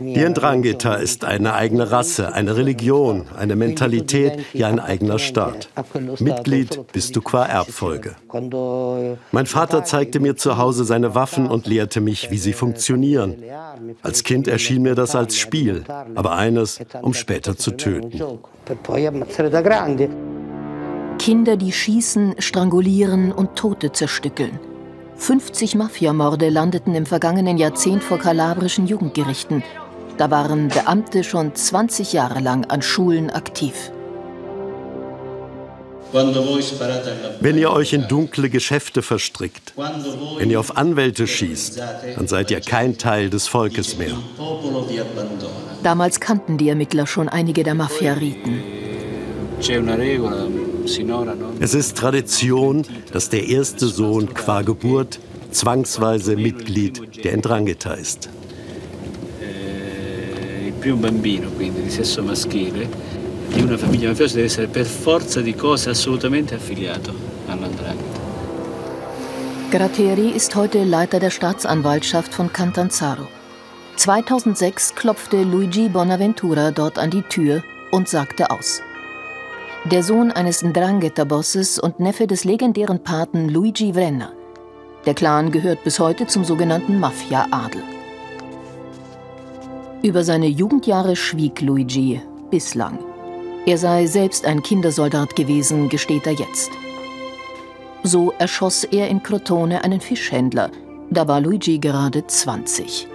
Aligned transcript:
Die 0.00 0.24
Ndrangheta 0.28 0.94
ist 0.94 1.24
eine 1.24 1.54
eigene 1.54 1.92
Rasse, 1.92 2.32
eine 2.32 2.56
Religion, 2.56 3.26
eine 3.38 3.54
Mentalität, 3.54 4.44
ja 4.52 4.66
ein 4.66 4.80
eigener 4.80 5.20
Staat. 5.20 5.68
Mitglied 6.18 6.80
bist 6.92 7.14
du 7.14 7.20
qua 7.20 7.44
Erbfolge. 7.46 8.16
Mein 9.30 9.46
Vater 9.46 9.84
zeigte 9.84 10.18
mir 10.18 10.36
zu 10.36 10.58
Hause 10.58 10.84
seine 10.84 11.14
Waffen 11.14 11.46
und 11.46 11.68
lehrte 11.68 12.00
mich, 12.00 12.32
wie 12.32 12.38
sie 12.38 12.52
funktionieren. 12.52 13.36
Als 14.02 14.24
Kind 14.24 14.48
erschien 14.48 14.82
mir 14.82 14.96
das 14.96 15.14
als 15.14 15.38
Spiel, 15.38 15.84
aber 16.16 16.32
eines, 16.32 16.80
um 17.02 17.14
später 17.14 17.56
zu 17.56 17.70
töten. 17.72 18.10
Kinder, 21.18 21.56
die 21.56 21.70
schießen, 21.70 22.36
strangulieren 22.38 23.30
und 23.30 23.54
Tote 23.54 23.92
zerstückeln. 23.92 24.58
50 25.20 25.74
Mafiamorde 25.74 26.48
landeten 26.48 26.94
im 26.94 27.04
vergangenen 27.04 27.58
Jahrzehnt 27.58 28.02
vor 28.02 28.18
kalabrischen 28.18 28.86
Jugendgerichten. 28.86 29.62
Da 30.16 30.30
waren 30.30 30.68
Beamte 30.68 31.24
schon 31.24 31.54
20 31.54 32.14
Jahre 32.14 32.40
lang 32.40 32.64
an 32.64 32.80
Schulen 32.80 33.28
aktiv. 33.28 33.92
Wenn 37.40 37.58
ihr 37.58 37.70
euch 37.70 37.92
in 37.92 38.08
dunkle 38.08 38.48
Geschäfte 38.48 39.02
verstrickt, 39.02 39.74
wenn 40.38 40.50
ihr 40.50 40.58
auf 40.58 40.76
Anwälte 40.78 41.26
schießt, 41.26 41.80
dann 42.16 42.26
seid 42.26 42.50
ihr 42.50 42.60
kein 42.60 42.96
Teil 42.96 43.28
des 43.28 43.46
Volkes 43.46 43.98
mehr. 43.98 44.16
Damals 45.82 46.18
kannten 46.18 46.56
die 46.56 46.70
Ermittler 46.70 47.06
schon 47.06 47.28
einige 47.28 47.62
der 47.62 47.74
Mafia-Riten. 47.74 48.79
Es 51.60 51.74
ist 51.74 51.96
Tradition, 51.98 52.82
dass 53.12 53.28
der 53.28 53.46
erste 53.46 53.86
Sohn 53.88 54.32
qua 54.32 54.62
Geburt 54.62 55.20
zwangsweise 55.50 56.34
Mitglied 56.34 57.22
der 57.22 57.36
Ndrangheta 57.36 57.92
ist. 57.92 58.30
Il 60.66 60.72
primo 60.80 60.96
bambino, 60.96 61.50
quindi 61.50 61.82
di 61.82 61.90
sesso 61.90 62.22
maschile, 62.22 62.88
di 63.52 63.60
una 63.60 63.76
famiglia 63.76 64.08
mafiosa 64.08 64.36
deve 64.36 64.46
essere 64.46 64.66
per 64.66 64.86
forza 64.86 65.42
di 65.42 65.54
cose 65.54 65.90
assolutamente 65.90 66.54
affiliato 66.54 67.12
all'Andrangheta. 67.48 68.20
Gratteri 69.70 70.30
ist 70.30 70.54
heute 70.54 70.84
Leiter 70.84 71.20
der 71.20 71.30
Staatsanwaltschaft 71.30 72.32
von 72.32 72.50
Cantanzaro. 72.50 73.28
2006 73.96 74.94
klopfte 74.94 75.42
Luigi 75.42 75.90
Bonaventura 75.90 76.70
dort 76.70 76.98
an 76.98 77.10
die 77.10 77.22
Tür 77.28 77.62
und 77.90 78.08
sagte 78.08 78.50
aus. 78.50 78.80
Der 79.86 80.02
Sohn 80.02 80.30
eines 80.30 80.62
Ndrangheta-Bosses 80.62 81.78
und 81.78 82.00
Neffe 82.00 82.26
des 82.26 82.44
legendären 82.44 83.02
Paten 83.02 83.48
Luigi 83.48 83.94
Vrenna. 83.94 84.30
Der 85.06 85.14
Clan 85.14 85.50
gehört 85.50 85.82
bis 85.84 85.98
heute 85.98 86.26
zum 86.26 86.44
sogenannten 86.44 87.00
Mafia-Adel. 87.00 87.82
Über 90.02 90.22
seine 90.22 90.48
Jugendjahre 90.48 91.16
schwieg 91.16 91.62
Luigi 91.62 92.20
bislang. 92.50 92.98
Er 93.64 93.78
sei 93.78 94.04
selbst 94.04 94.44
ein 94.44 94.62
Kindersoldat 94.62 95.34
gewesen, 95.34 95.88
gesteht 95.88 96.26
er 96.26 96.34
jetzt. 96.34 96.70
So 98.02 98.34
erschoss 98.38 98.84
er 98.84 99.08
in 99.08 99.22
Crotone 99.22 99.82
einen 99.82 100.02
Fischhändler. 100.02 100.70
Da 101.08 101.26
war 101.26 101.40
Luigi 101.40 101.78
gerade 101.78 102.26
20. 102.26 103.08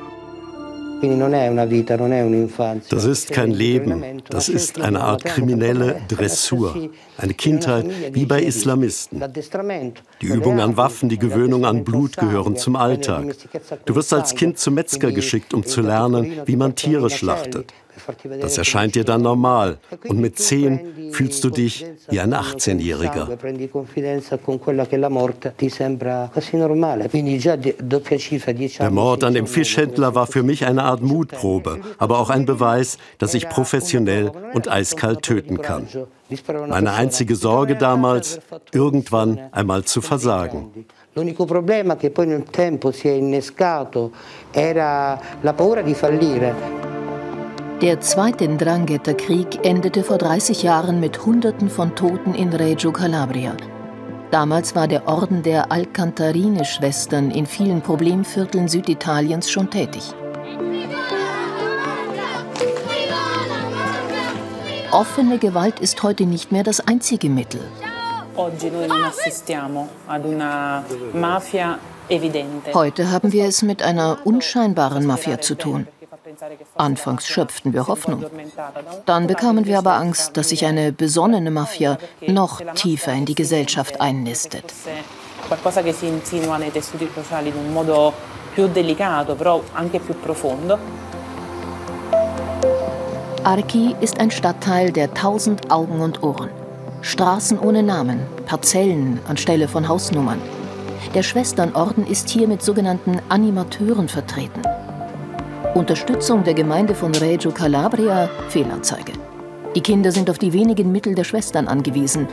Das 2.90 3.06
ist 3.06 3.32
kein 3.32 3.52
Leben, 3.52 4.22
das 4.30 4.50
ist 4.50 4.82
eine 4.82 5.02
Art 5.02 5.26
kriminelle 5.26 6.02
Dressur, 6.08 6.90
eine 7.18 7.34
Kindheit 7.34 7.86
wie 8.14 8.26
bei 8.26 8.42
Islamisten. 8.42 9.24
Die 10.22 10.28
Übung 10.28 10.60
an 10.60 10.78
Waffen, 10.78 11.10
die 11.10 11.20
Gewöhnung 11.20 11.66
an 11.66 11.84
Blut 11.84 12.18
gehören 12.18 12.56
zum 12.56 12.76
Alltag. 12.76 13.36
Du 13.86 13.96
wirst 13.96 14.14
als 14.14 14.36
Kind 14.36 14.58
zum 14.58 14.76
Metzger 14.76 15.12
geschickt, 15.12 15.54
um 15.54 15.66
zu 15.66 15.82
lernen, 15.82 16.42
wie 16.46 16.56
man 16.56 16.76
Tiere 16.76 17.09
schlachtet. 17.09 17.74
Das 18.42 18.58
erscheint 18.58 18.96
dir 18.96 19.04
dann 19.04 19.22
normal 19.22 19.78
und 20.08 20.20
mit 20.20 20.38
zehn 20.38 21.12
fühlst 21.12 21.44
du 21.44 21.50
dich 21.50 21.86
wie 22.10 22.20
ein 22.20 22.34
18-Jähriger. 22.34 23.28
Der 28.80 28.92
Mord 28.92 29.24
an 29.24 29.34
dem 29.34 29.47
Fischhändler 29.47 30.16
war 30.16 30.28
für 30.28 30.44
mich 30.44 30.66
eine 30.66 30.84
Art 30.84 31.02
Mutprobe, 31.02 31.80
aber 31.97 32.19
auch 32.19 32.30
ein 32.30 32.46
Beweis, 32.46 32.97
dass 33.18 33.34
ich 33.34 33.50
professionell 33.50 34.31
und 34.53 34.69
eiskalt 34.69 35.22
töten 35.22 35.62
kann. 35.62 35.88
Meine 36.68 36.94
einzige 36.94 37.36
Sorge 37.36 37.75
damals, 37.75 38.40
irgendwann 38.72 39.40
einmal 39.52 39.84
zu 39.84 40.02
versagen. 40.02 40.86
L'unico 41.16 41.46
problema 41.46 41.96
che 41.96 42.09
poi 42.09 42.28
nel 42.28 42.44
tempo 42.44 42.92
si 42.92 43.08
è 43.08 43.12
innescato 43.12 44.12
era 44.52 45.18
la 45.40 45.53
paura 45.53 45.81
di 45.81 45.94
fallire. 45.94 46.84
Der 47.81 48.00
zweite 48.00 48.47
Ndrangheta-Krieg 48.47 49.66
endete 49.66 50.03
vor 50.03 50.18
30 50.18 50.63
Jahren 50.63 51.02
mit 51.02 51.25
Hunderten 51.25 51.69
von 51.69 51.94
Toten 51.94 52.34
in 52.34 52.53
Reggio 52.53 52.94
Calabria. 52.94 53.53
Damals 54.31 54.75
war 54.75 54.88
der 54.88 55.09
Orden 55.09 55.44
der 55.44 55.74
Alcantarine-Schwestern 55.74 57.31
in 57.31 57.46
vielen 57.46 57.81
Problemvierteln 57.81 58.69
Süditaliens 58.69 59.52
schon 59.52 59.69
tätig. 59.69 60.03
Offene 64.92 65.38
Gewalt 65.38 65.81
ist 65.81 66.02
heute 66.02 66.25
nicht 66.25 66.53
mehr 66.53 66.63
das 66.63 66.80
einzige 66.80 67.30
Mittel. 67.30 67.59
Heute 72.74 73.12
haben 73.12 73.31
wir 73.34 73.46
es 73.46 73.62
mit 73.62 73.84
einer 73.84 74.18
unscheinbaren 74.24 75.06
Mafia 75.06 75.42
zu 75.42 75.56
tun. 75.56 75.88
Anfangs 76.75 77.28
schöpften 77.28 77.73
wir 77.73 77.88
Hoffnung. 77.88 78.25
Dann 79.06 79.28
bekamen 79.28 79.66
wir 79.66 79.78
aber 79.78 79.94
Angst, 79.96 80.38
dass 80.38 80.50
sich 80.50 80.66
eine 80.66 80.91
besonnene 80.91 81.51
Mafia 81.51 81.97
noch 82.28 82.62
tiefer 82.73 83.13
in 83.13 83.25
die 83.25 83.35
Gesellschaft 83.35 84.01
einnistet. 84.01 84.74
Archi 93.44 93.95
ist 94.01 94.19
ein 94.19 94.31
Stadtteil 94.31 94.91
der 94.91 95.13
tausend 95.13 95.72
Augen 95.72 96.01
und 96.01 96.24
Ohren. 96.24 96.50
Straßen 97.01 97.59
ohne 97.59 97.84
Namen, 97.84 98.22
Parzellen 98.47 99.19
anstelle 99.28 99.68
von 99.68 99.88
Hausnummern. 99.88 100.41
Der 101.13 101.22
Schwesternorden 101.22 102.07
ist 102.07 102.29
hier 102.29 102.47
mit 102.47 102.63
sogenannten 102.63 103.22
Animateuren 103.29 104.09
vertreten. 104.09 104.63
Unterstützung 105.75 106.46
der 106.46 106.53
Gemeinde 106.53 106.96
von 106.96 107.13
Reggio 107.13 107.52
Calabria 107.52 108.30
Fehlanzeige. 108.47 109.12
Die 109.75 109.81
Kinder 109.81 110.09
sind 110.13 110.30
auf 110.30 110.38
die 110.38 110.53
wenigen 110.53 110.90
Mittel 110.90 111.16
der 111.16 111.25
Schwestern 111.25 111.68
angewiesen 111.68 112.30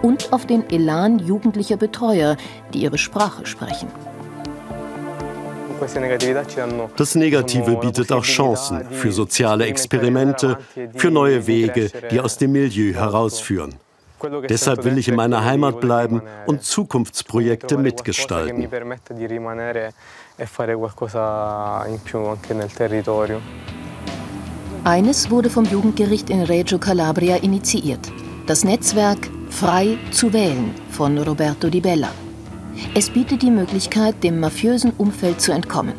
und 0.00 0.32
auf 0.32 0.46
den 0.46 0.64
Elan 0.70 1.18
jugendlicher 1.18 1.76
Betreuer, 1.76 2.38
die 2.72 2.80
ihre 2.80 2.96
Sprache 2.96 3.44
sprechen. 3.44 3.88
Das 6.96 7.14
Negative 7.14 7.76
bietet 7.76 8.12
auch 8.12 8.24
Chancen 8.24 8.82
für 8.90 9.12
soziale 9.12 9.66
Experimente, 9.66 10.56
für 10.94 11.10
neue 11.10 11.46
Wege, 11.46 11.90
die 12.10 12.18
aus 12.18 12.38
dem 12.38 12.52
Milieu 12.52 12.94
herausführen. 12.94 13.74
Deshalb 14.48 14.84
will 14.84 14.98
ich 14.98 15.08
in 15.08 15.16
meiner 15.16 15.44
Heimat 15.44 15.80
bleiben 15.80 16.22
und 16.46 16.62
Zukunftsprojekte 16.62 17.78
mitgestalten 17.78 18.62
e. 18.62 18.68
Eines 24.84 25.30
wurde 25.30 25.50
vom 25.50 25.64
Jugendgericht 25.64 26.30
in 26.30 26.42
Reggio 26.42 26.78
Calabria 26.78 27.36
initiiert. 27.36 28.12
Das 28.46 28.64
Netzwerk 28.64 29.30
Frei 29.50 29.98
zu 30.10 30.32
wählen 30.32 30.74
von 30.90 31.18
Roberto 31.18 31.68
Di 31.68 31.80
Bella. 31.80 32.10
Es 32.94 33.10
bietet 33.10 33.42
die 33.42 33.50
Möglichkeit, 33.50 34.22
dem 34.22 34.40
mafiösen 34.40 34.92
Umfeld 34.96 35.40
zu 35.40 35.52
entkommen. 35.52 35.94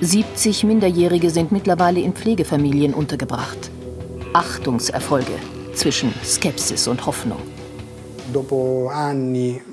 70 0.00 0.64
Minderjährige 0.64 1.30
sind 1.30 1.50
mittlerweile 1.50 2.00
in 2.00 2.12
Pflegefamilien 2.12 2.94
untergebracht. 2.94 3.70
Achtungserfolge 4.32 5.32
zwischen 5.74 6.14
Skepsis 6.22 6.86
und 6.86 7.04
Hoffnung. 7.06 7.38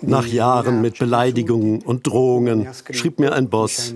Nach 0.01 0.25
Jahren 0.25 0.81
mit 0.81 0.99
Beleidigungen 0.99 1.81
und 1.81 2.07
Drohungen 2.07 2.67
schrieb 2.91 3.19
mir 3.19 3.33
ein 3.33 3.49
Boss, 3.49 3.95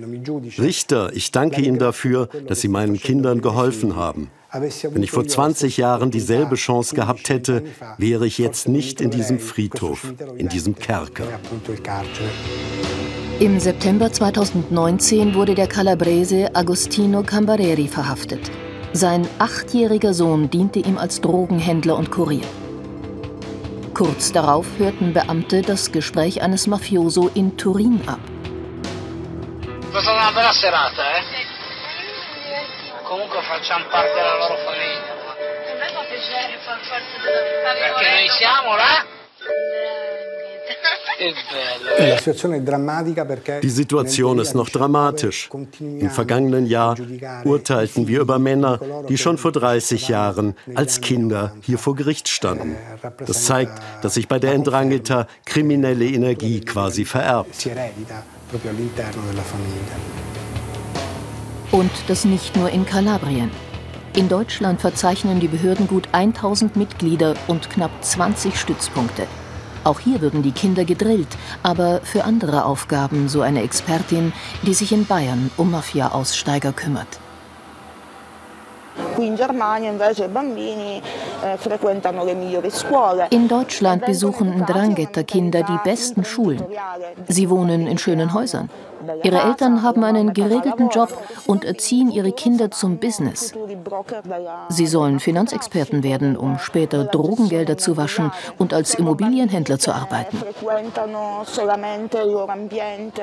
Richter, 0.57 1.11
ich 1.13 1.31
danke 1.31 1.61
Ihnen 1.61 1.79
dafür, 1.79 2.29
dass 2.47 2.61
Sie 2.61 2.67
meinen 2.67 2.97
Kindern 2.97 3.41
geholfen 3.41 3.95
haben. 3.95 4.29
Wenn 4.51 5.03
ich 5.03 5.11
vor 5.11 5.27
20 5.27 5.75
Jahren 5.77 6.11
dieselbe 6.11 6.55
Chance 6.55 6.95
gehabt 6.95 7.27
hätte, 7.29 7.63
wäre 7.97 8.25
ich 8.25 8.37
jetzt 8.37 8.69
nicht 8.69 9.01
in 9.01 9.11
diesem 9.11 9.39
Friedhof, 9.39 10.13
in 10.37 10.47
diesem 10.47 10.75
Kerker. 10.75 11.25
Im 13.39 13.59
September 13.59 14.13
2019 14.13 15.35
wurde 15.35 15.55
der 15.55 15.67
Calabrese 15.67 16.55
Agostino 16.55 17.21
Cambareri 17.21 17.89
verhaftet. 17.89 18.49
Sein 18.93 19.27
achtjähriger 19.39 20.13
Sohn 20.13 20.49
diente 20.49 20.79
ihm 20.79 20.97
als 20.97 21.19
Drogenhändler 21.19 21.97
und 21.97 22.11
Kurier. 22.11 22.45
Kurz 23.95 24.33
darauf 24.33 24.65
hörten 24.77 25.13
Beamte 25.13 25.61
das 25.61 25.89
Gespräch 25.89 26.41
eines 26.41 26.67
Mafioso 26.67 27.31
in 27.33 27.55
Turin 27.55 28.01
ab. 28.05 28.19
Eh? 28.19 28.41
Perché 37.79 38.09
noi 38.11 38.27
siamo 38.37 38.75
là 38.75 39.14
Die 43.61 43.69
Situation 43.69 44.39
ist 44.39 44.53
noch 44.53 44.69
dramatisch. 44.69 45.49
Im 45.79 46.09
vergangenen 46.09 46.65
Jahr 46.65 46.97
urteilten 47.43 48.07
wir 48.07 48.21
über 48.21 48.39
Männer, 48.39 48.79
die 49.07 49.17
schon 49.17 49.37
vor 49.37 49.51
30 49.51 50.07
Jahren 50.07 50.55
als 50.73 51.01
Kinder 51.01 51.55
hier 51.61 51.77
vor 51.77 51.95
Gericht 51.95 52.27
standen. 52.27 52.75
Das 53.25 53.45
zeigt, 53.45 53.81
dass 54.01 54.15
sich 54.15 54.27
bei 54.27 54.39
der 54.39 54.57
Ndrangheta 54.57 55.27
kriminelle 55.45 56.05
Energie 56.05 56.61
quasi 56.61 57.05
vererbt. 57.05 57.67
Und 61.71 61.91
das 62.07 62.25
nicht 62.25 62.55
nur 62.55 62.69
in 62.69 62.85
Kalabrien. 62.85 63.51
In 64.15 64.29
Deutschland 64.29 64.79
verzeichnen 64.79 65.41
die 65.41 65.49
Behörden 65.49 65.87
gut 65.87 66.07
1000 66.13 66.77
Mitglieder 66.77 67.35
und 67.47 67.69
knapp 67.69 67.91
20 68.01 68.57
Stützpunkte. 68.57 69.27
Auch 69.85 69.99
hier 69.99 70.19
würden 70.19 70.41
die 70.41 70.51
Kinder 70.51 70.83
gedrillt, 70.83 71.27
aber 71.61 72.01
für 72.01 72.23
andere 72.23 72.65
Aufgaben, 72.65 73.29
so 73.29 73.41
eine 73.41 73.61
Expertin, 73.61 74.33
die 74.63 74.73
sich 74.73 74.91
in 74.91 75.05
Bayern 75.05 75.51
um 75.57 75.69
Mafia-Aussteiger 75.69 76.73
kümmert. 76.73 77.19
Eh, 79.17 79.29
in 83.29 83.47
Deutschland 83.47 84.05
besuchen 84.05 84.57
Ndrangheta-Kinder 84.59 85.63
die 85.63 85.79
besten 85.83 86.25
Schulen. 86.25 86.63
Sie 87.27 87.49
wohnen 87.49 87.87
in 87.87 87.97
schönen 87.97 88.33
Häusern. 88.33 88.69
Ihre 89.23 89.41
Eltern 89.41 89.83
haben 89.83 90.03
einen 90.03 90.33
geregelten 90.33 90.89
Job 90.89 91.15
und 91.45 91.63
erziehen 91.63 92.11
ihre 92.11 92.31
Kinder 92.31 92.71
zum 92.71 92.97
Business. 92.97 93.53
Sie 94.69 94.87
sollen 94.87 95.19
Finanzexperten 95.19 96.03
werden, 96.03 96.35
um 96.35 96.57
später 96.59 97.03
Drogengelder 97.05 97.77
zu 97.77 97.97
waschen 97.97 98.31
und 98.57 98.73
als 98.73 98.95
Immobilienhändler 98.95 99.79
zu 99.79 99.93
arbeiten. 99.93 100.41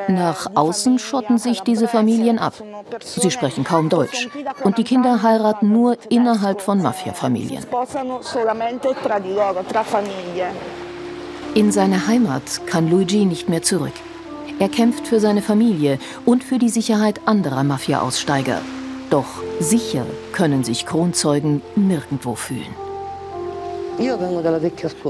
Nach 0.08 0.46
außen 0.54 0.98
schotten 0.98 1.38
sich 1.38 1.60
diese 1.62 1.88
Familien 1.88 2.38
ab. 2.38 2.54
Sie 3.00 3.30
sprechen 3.30 3.64
kaum 3.64 3.88
Deutsch. 3.88 4.28
Und 4.64 4.78
die 4.78 4.84
Kinder 4.84 5.22
heiraten 5.22 5.72
nur 5.72 5.96
innerhalb 6.08 6.60
von 6.60 6.80
Mafia-Familien. 6.82 7.64
In 11.54 11.72
seine 11.72 12.06
Heimat 12.06 12.66
kann 12.66 12.90
Luigi 12.90 13.24
nicht 13.24 13.48
mehr 13.48 13.62
zurück. 13.62 13.92
Er 14.58 14.68
kämpft 14.68 15.06
für 15.06 15.20
seine 15.20 15.42
Familie 15.42 15.98
und 16.24 16.44
für 16.44 16.58
die 16.58 16.68
Sicherheit 16.68 17.20
anderer 17.26 17.64
Mafia-Aussteiger. 17.64 18.60
Doch 19.10 19.42
sicher 19.60 20.06
können 20.32 20.64
sich 20.64 20.86
Kronzeugen 20.86 21.62
nirgendwo 21.74 22.34
fühlen. 22.34 22.91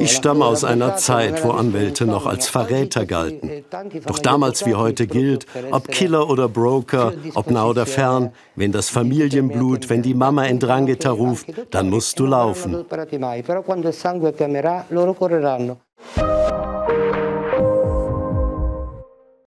Ich 0.01 0.13
stamme 0.13 0.45
aus 0.45 0.65
einer 0.65 0.97
Zeit, 0.97 1.45
wo 1.45 1.51
Anwälte 1.51 2.05
noch 2.07 2.27
als 2.27 2.49
Verräter 2.49 3.07
galten. 3.07 3.65
Doch 4.07 4.19
damals 4.19 4.67
wie 4.67 4.75
heute 4.75 5.07
gilt, 5.07 5.47
ob 5.71 5.89
Killer 5.89 6.29
oder 6.29 6.49
Broker, 6.49 7.13
ob 7.35 7.51
nah 7.51 7.67
oder 7.67 7.87
fern, 7.87 8.33
wenn 8.57 8.73
das 8.73 8.89
Familienblut, 8.89 9.89
wenn 9.89 10.03
die 10.03 10.15
Mama 10.15 10.45
in 10.45 10.59
Drangheta 10.59 11.11
ruft, 11.11 11.47
dann 11.71 11.91
musst 11.91 12.19
du 12.19 12.27
laufen. 12.27 12.85